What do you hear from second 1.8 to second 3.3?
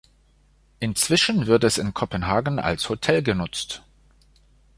Kopenhagen als Hotel